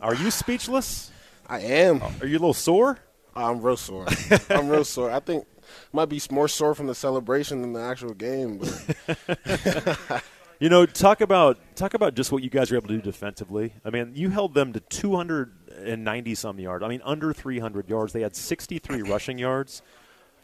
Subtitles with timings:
[0.00, 1.10] Are you speechless?
[1.46, 2.02] I am.
[2.02, 2.98] Are you a little sore?
[3.34, 4.06] I'm real sore.
[4.50, 5.10] I'm real sore.
[5.10, 5.46] I think
[5.92, 8.60] might be more sore from the celebration than the actual game.
[10.60, 13.74] You know, talk about talk about just what you guys were able to do defensively.
[13.84, 16.84] I mean, you held them to 290 some yards.
[16.84, 18.12] I mean, under 300 yards.
[18.12, 19.82] They had 63 rushing yards.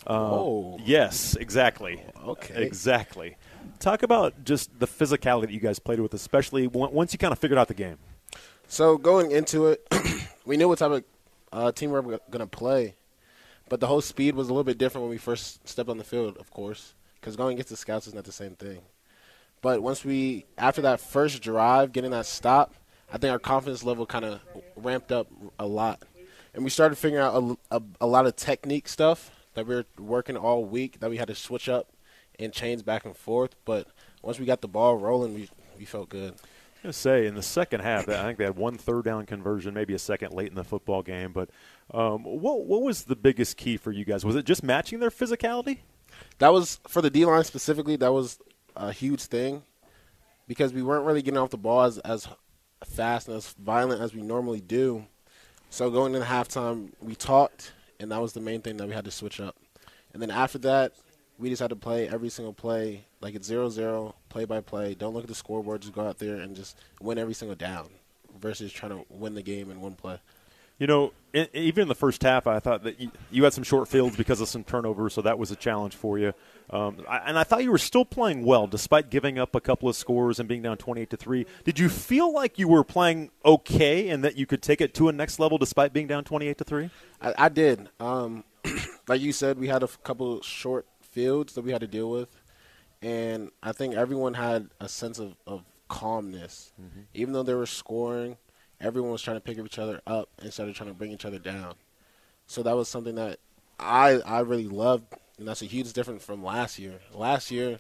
[0.07, 2.01] Um, oh, Yes, exactly.
[2.25, 2.63] Okay.
[2.65, 3.37] Exactly.
[3.81, 7.33] Talk about just the physicality that you guys played with, especially on- once you kind
[7.33, 7.99] of figured out the game.
[8.69, 9.87] So going into it,
[10.45, 11.05] we knew what type of
[11.53, 12.95] uh, team we were going to play,
[13.69, 16.05] but the whole speed was a little bit different when we first stepped on the
[16.05, 18.81] field, of course, because going against the scouts is not the same thing.
[19.63, 22.75] But once we, after that first drive, getting that stop,
[23.13, 24.41] I think our confidence level kind of
[24.77, 25.29] ramped up
[25.59, 26.03] a lot,
[26.53, 29.87] and we started figuring out a, a, a lot of technique stuff that we were
[29.99, 31.89] working all week that we had to switch up
[32.39, 33.55] and change back and forth.
[33.65, 33.87] But
[34.23, 36.35] once we got the ball rolling, we we felt good.
[36.85, 39.95] Gonna say in the second half, I think they had one third down conversion, maybe
[39.95, 41.33] a second late in the football game.
[41.33, 41.49] But
[41.93, 44.23] um, what what was the biggest key for you guys?
[44.23, 45.79] Was it just matching their physicality?
[46.39, 47.97] that was for the D line specifically.
[47.97, 48.39] That was
[48.77, 49.63] a huge thing
[50.47, 52.29] because we weren't really getting off the ball as, as
[52.85, 55.07] fast and as violent as we normally do.
[55.71, 59.07] So going into halftime, we talked, and that was the main thing that we had
[59.07, 59.57] to switch up.
[60.13, 60.93] And then after that,
[61.39, 64.95] we just had to play every single play like it's zero zero, play by play.
[64.95, 65.83] Don't look at the scoreboard.
[65.83, 67.89] Just go out there and just win every single down
[68.41, 70.19] versus trying to win the game in one play.
[70.79, 73.63] You know, in, even in the first half, I thought that you, you had some
[73.63, 76.35] short fields because of some turnovers, so that was a challenge for you.
[76.69, 79.89] Um, I, and I thought you were still playing well despite giving up a couple
[79.89, 81.47] of scores and being down twenty-eight to three.
[81.65, 85.09] Did you feel like you were playing okay and that you could take it to
[85.09, 86.91] a next level despite being down twenty-eight to three?
[87.23, 87.89] I, I did.
[88.01, 88.45] Um,
[89.09, 92.29] like you said, we had a couple short fields that we had to deal with,
[93.01, 96.73] and I think everyone had a sense of, of calmness.
[96.81, 97.01] Mm-hmm.
[97.15, 98.37] Even though they were scoring,
[98.81, 101.39] everyone was trying to pick each other up instead of trying to bring each other
[101.39, 101.75] down.
[102.47, 103.39] So that was something that
[103.79, 105.05] I I really loved,
[105.39, 106.99] and that's a huge difference from last year.
[107.13, 107.79] Last year,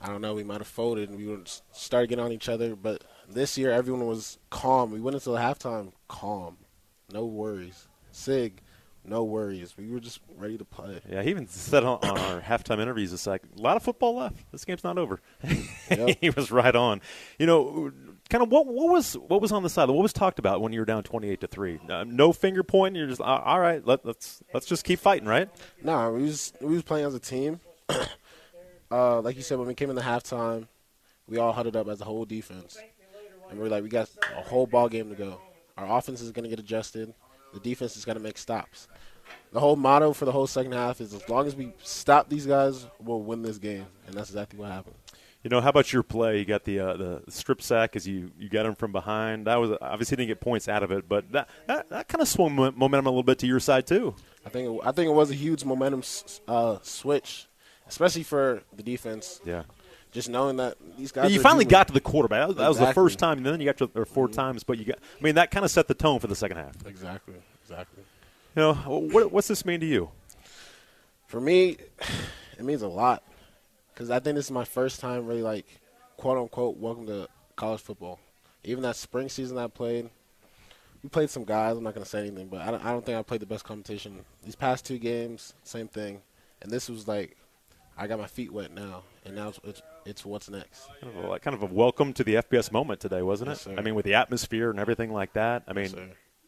[0.00, 2.48] I don't know, we might have folded and we would s- started getting on each
[2.48, 4.90] other, but this year everyone was calm.
[4.90, 6.58] We went into the halftime calm,
[7.12, 7.88] no worries.
[8.12, 8.60] Sig,
[9.08, 9.76] no worries.
[9.76, 11.00] We were just ready to play.
[11.08, 14.16] Yeah, he even said on, on our halftime interviews, it's like a lot of football
[14.16, 14.50] left.
[14.52, 15.20] This game's not over.
[15.90, 16.18] Yep.
[16.20, 17.00] he was right on.
[17.38, 17.92] You know,
[18.28, 19.88] kind of what what was what was on the side?
[19.88, 21.78] What was talked about when you were down twenty-eight to three?
[21.88, 22.98] Uh, no finger pointing.
[22.98, 23.86] You're just "Uh, all right.
[23.86, 25.48] Let, let's let's just keep fighting, right?
[25.82, 27.60] Nah, we was we was playing as a team.
[28.90, 30.66] uh, like you said, when we came in the halftime,
[31.28, 32.76] we all huddled up as a whole defense,
[33.50, 35.40] and we are like, we got a whole ball game to go.
[35.76, 37.14] Our offense is going to get adjusted.
[37.56, 38.86] The defense is going to make stops.
[39.50, 42.44] The whole motto for the whole second half is as long as we stop these
[42.44, 44.94] guys, we'll win this game, and that's exactly what happened.
[45.42, 46.38] You know, how about your play?
[46.38, 49.46] You got the uh, the strip sack as you you got him from behind.
[49.46, 52.28] That was obviously didn't get points out of it, but that that, that kind of
[52.28, 54.14] swung momentum a little bit to your side too.
[54.44, 56.02] I think it, I think it was a huge momentum
[56.46, 57.46] uh, switch,
[57.88, 59.40] especially for the defense.
[59.46, 59.62] Yeah.
[60.16, 61.30] Just knowing that these guys.
[61.30, 61.72] you are finally human.
[61.72, 62.40] got to the quarterback.
[62.40, 64.34] That was, that was the first time, and then you got to or 4 mm-hmm.
[64.34, 64.64] times.
[64.64, 66.74] But you got, I mean, that kind of set the tone for the second half.
[66.86, 68.02] exactly, exactly.
[68.54, 70.08] You know, what, what's this mean to you?
[71.26, 71.76] For me,
[72.58, 73.24] it means a lot
[73.92, 75.66] because I think this is my first time really like
[76.16, 78.18] quote unquote welcome to college football.
[78.64, 80.08] Even that spring season I played,
[81.02, 81.76] we played some guys.
[81.76, 83.64] I'm not gonna say anything, but I don't, I don't think I played the best
[83.64, 84.24] competition.
[84.42, 86.22] These past two games, same thing,
[86.62, 87.36] and this was like
[87.98, 90.88] I got my feet wet now, and now it's it's, it's what's next.
[91.00, 93.64] Kind of, a, kind of a welcome to the FBS moment today, wasn't Yes, it?
[93.64, 93.74] sir.
[93.78, 95.64] I mean, with the atmosphere and everything like that.
[95.68, 95.96] I mean, Yes,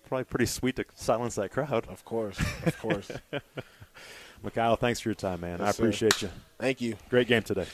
[0.08, 1.86] probably pretty sweet to silence that crowd.
[1.88, 3.10] Of course, of course.
[4.42, 5.60] Mikhail, thanks for your time, man.
[5.60, 5.82] I Yes, sir.
[5.82, 6.30] appreciate you.
[6.58, 6.96] Thank you.
[7.10, 7.66] Great game today.